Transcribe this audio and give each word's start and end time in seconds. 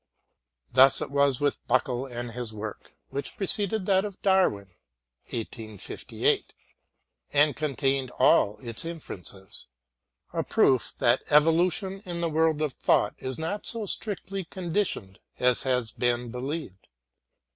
Thus 0.73 0.99
it 0.99 1.11
was 1.11 1.39
with 1.39 1.63
Buckle 1.67 2.07
and 2.07 2.31
his 2.31 2.53
work, 2.55 2.91
which 3.11 3.37
preceded 3.37 3.85
that 3.85 4.03
of 4.03 4.19
Darwin 4.23 4.69
(1858) 5.29 6.55
and 7.33 7.55
contained 7.55 8.09
all 8.17 8.57
its 8.63 8.83
inferences 8.83 9.67
a 10.33 10.41
proof 10.43 10.91
that 10.97 11.21
evolution 11.29 12.01
in 12.03 12.19
the 12.19 12.29
world 12.29 12.63
of 12.63 12.73
thought 12.73 13.13
is 13.19 13.37
not 13.37 13.67
so 13.67 13.85
strictly 13.85 14.43
conditioned 14.43 15.19
as 15.37 15.61
has 15.61 15.91
been 15.91 16.31
believed. 16.31 16.87